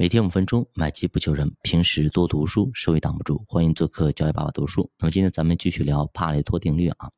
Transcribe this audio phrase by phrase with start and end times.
[0.00, 1.56] 每天五分钟，买基不求人。
[1.62, 3.44] 平时多读书，收益挡不住。
[3.48, 4.88] 欢迎做客教育爸爸读书。
[4.96, 7.10] 那么今天咱们继续聊帕累托定律啊。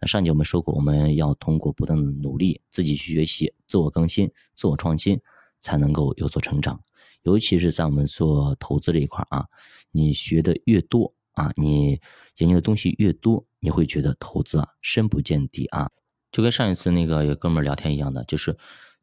[0.00, 5.20] 那上节我们说过，我们要通过不断的努力，自己去学习，自我更新、自我创新，
[5.60, 6.80] 才能够有所成长。
[7.20, 9.44] 尤其是在我们做投资这一块啊，
[9.90, 12.00] 你学的越多啊，你
[12.38, 15.90] 研究的东西越多，你会觉得投资啊深不见底啊。
[16.32, 18.56] 就跟上一次那个有哥们聊天一样的，就是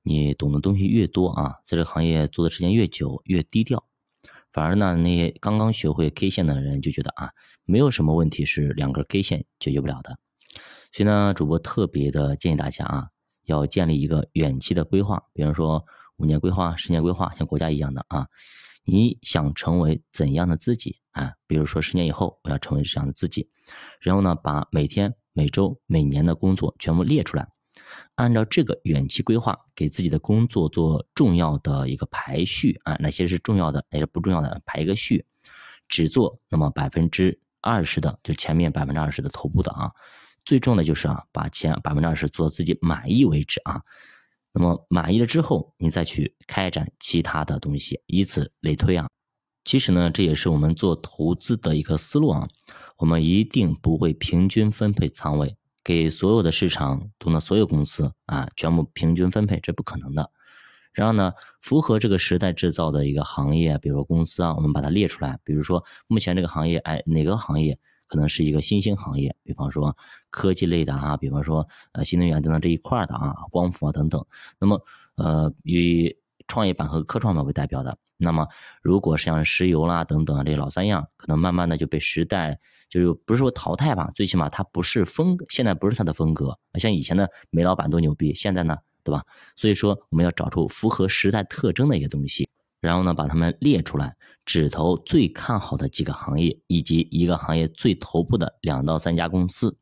[0.03, 3.83] 你懂的东西越多啊，在这个行业做的时间越久，越低调。
[4.51, 7.31] 反而呢，那些刚刚学会 K 线的人就觉得啊，
[7.65, 10.19] 没有什么问题是两根 K 线解决不了的。
[10.91, 13.07] 所以呢，主播特别的建议大家啊，
[13.45, 15.83] 要建立一个远期的规划，比如说。
[16.17, 18.27] 五年规划、十年规划，像国家一样的啊，
[18.85, 21.33] 你想成为怎样的自己啊？
[21.47, 23.49] 比如说十年以后我要成为这样的自己，
[23.99, 27.49] 然后呢，把每天、每周、每年的工作全部列出来，
[28.15, 35.25] 按照这个远期规划，给自己的工作做重要的一个排序啊，哪些是重要的，哪些不重要的，排一个序，
[35.87, 39.91] 只做那么百分之二十的，就前面百分之二十的头部的啊，
[40.45, 43.81] 最重要的就是啊，把前百分之二十做到自己满意为止啊。
[44.51, 49.07] 那么满意了之后，你再去开展其他的东西，以此类推啊。
[49.65, 52.47] 其实呢，这也是我们做投资的一个思路啊。
[52.97, 60.31] 我们一定不会平均分配仓位给所有的市场中的所有公司啊，全部平均分配，这不可能的。
[60.93, 65.39] 然后呢，符合这个时代制造的一个行业，比如说公司啊，我们把它列出来。
[65.43, 67.79] 比如说目前这个行业，哎，哪个行业？
[68.05, 69.97] 可能是一个新兴行业，比方说
[70.29, 74.23] 科技类的啊，比方说呃新能源等等这一块的啊，光伏啊等等。
[74.59, 74.79] 那么
[75.15, 76.15] 呃以
[76.47, 78.47] 创业板和科创板为代表的，那么
[78.81, 82.59] 如果像石油啦等等这老三样，可能慢慢的就被时代
[82.89, 86.57] 就是不是说淘汰吧，最起码它不是风，现在不是它的风格。
[86.79, 89.23] 像以前的煤老板多牛逼，现在呢，对吧？
[89.55, 92.47] 所以说我们要找出符合时代特征的一个东西。
[92.79, 94.13] 然后呢，把它们列出来，
[94.45, 99.77] 只投最看好的几个行业，以及一个行业最头部的两到三家公司。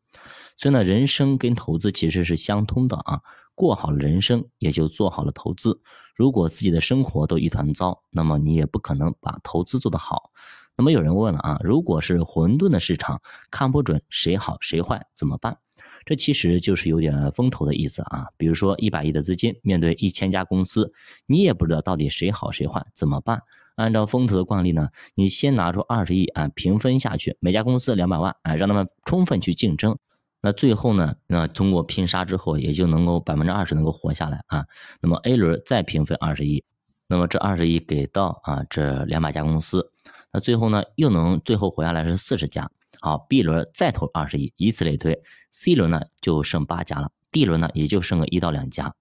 [0.55, 3.21] 所以呢，人生跟投资其实是相通的啊。
[3.55, 5.81] 过好了人生，也就做好了投资。
[6.21, 10.29] 如果自己的生活都一团糟，那么你也不可能把投资做得好。
[10.77, 15.57] 那么有人问了啊，如果是混沌的市场，看不准谁好谁坏，怎么办？
[16.05, 20.93] 这其实就是有点风投的意思啊，比如说一百亿的资金面对一千家公司，
[21.25, 23.41] 你也不知道到底谁好谁坏，怎么办？
[23.73, 29.97] 按照风投的惯例呢，你先拿出二十亿啊，平分下去，每家公司两百万啊，让他们充分去竞争，
[30.41, 34.65] 那最后呢，那通过拼杀之后，也就能够百分之二十能够活下来啊。
[34.99, 36.63] 那么 A 轮再平分二十亿，
[37.07, 39.91] 那么这二十亿给到啊这两百家公司，
[40.33, 42.71] 那最后呢又能最后活下来是四十家。
[42.99, 45.21] 好，B 轮再投二十亿，以此类推
[45.51, 48.93] ，C 轮呢就剩八家了，D 轮呢也就剩个一到两家。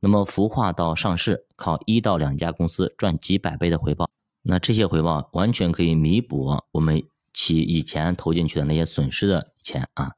[0.00, 4.10] 那么孵化到上市，靠一到两家公司赚几百倍的回报，
[4.42, 7.02] 那这些回报完全可以弥补我们
[7.32, 10.12] 其以前投进去的那些损失的钱啊。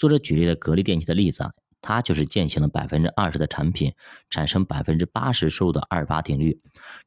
[0.00, 1.52] 作者举例的格力电器的例子啊，
[1.82, 3.92] 它就是践行了百分之二十的产品
[4.30, 6.58] 产生百分之八十收入的二八定律，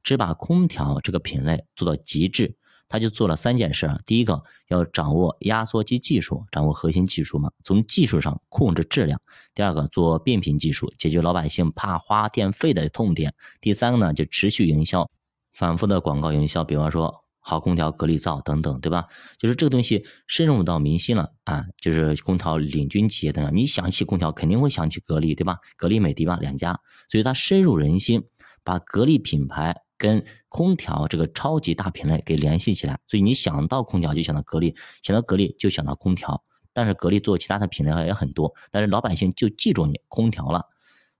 [0.04, 2.56] 只把空调这个品类做到极致。
[2.88, 9.18] 他就做了三件事啊，第一个要掌握压缩机技术，掌握核心技术嘛，从技术上控制质量；
[9.56, 15.10] 第二个做变频技术，解决老百姓怕花电费的痛点；第三个呢，就持续营销，
[15.54, 19.06] 反复的广告营销，比方说好空调、格力造等等，对吧？
[19.38, 25.60] 就是这个东西深入到民心了啊，就是空调领军企业等等，你想起空调肯定会想起格力，对吧？
[25.78, 28.24] 格力、美的吧两家，所以它深入人心，
[28.64, 29.82] 把格力品牌。
[29.96, 36.44] 跟空调这个超级大品类给联系起来，所以你想到空调就想到格力，想到格力就想到空调。
[36.74, 40.66] 但是格力做其他的品类也很多，但是老百姓就记住你空调了。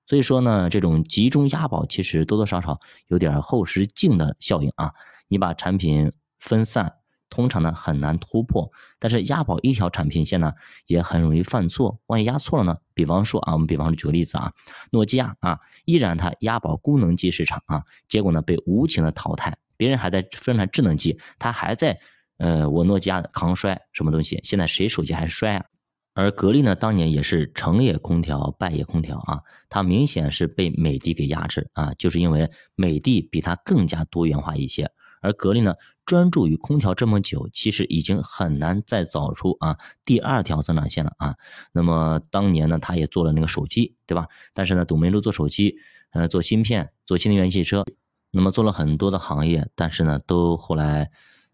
[0.06, 4.92] 所以说呢，这种集中押宝其实多多少少有点后视镜的效应啊，
[5.34, 6.94] 你把产品分散。
[7.30, 10.54] 通常呢很难突破，但是押宝一条产品线呢
[10.86, 12.78] 也很容易犯错，万一押错了呢？
[12.94, 14.54] 比方说啊，我们比方说举个例子啊，
[14.92, 22.00] 诺基亚啊，依然它押宝功能机市场啊，结果呢被无情的淘汰，别人还在生产智能机，它还在
[22.38, 24.40] 呃我诺基亚的抗衰什么东西？
[24.44, 25.66] 现在谁手机还摔啊？
[26.14, 34.92] 而格力呢，当年也是成也空调败也空调啊，它明显是被美的给压制啊，就是因为美的比它更加多元化一些。
[35.24, 35.74] 而格力呢，
[36.06, 41.36] 专注于空调这么久，其实已经很难再找出啊第二条增长线了啊。
[41.72, 44.28] 那么当年呢，他也做了那个手机，对吧？
[44.54, 45.78] 但是呢，董明珠做手机，
[46.12, 47.86] 呃，做芯片，做新能源汽车，
[48.32, 51.10] 那么做了很多的行业，但是呢，都后来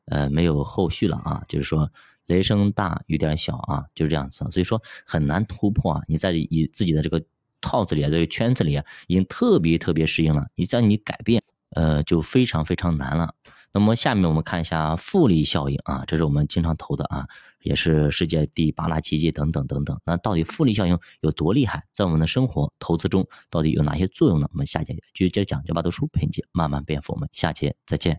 [0.07, 1.43] 呃没有后续了啊。
[1.47, 1.91] 就是说
[2.25, 4.39] 雷声大雨点小啊，就是这样子。
[4.51, 6.01] 所以说很难突破啊。
[6.07, 7.23] 你在以自己的这个
[7.61, 10.47] 套子里啊，这个圈子里啊，已经特别特别适应了。
[10.55, 11.43] 你在你改变。
[11.75, 13.35] 呃，就非常非常难了。
[13.71, 17.27] 那么下面我们看一下复利效应啊，这是我们经常投的啊，
[17.61, 19.99] 也是世界第八大奇迹等等等等。
[20.05, 24.47] 那到底复利效应有多厉害，在我们的生活投资中到底有哪些作用呢？
[24.51, 27.13] 我们下节继续接着讲，就把读书陪你慢慢变富。
[27.13, 28.17] 我们下节再见。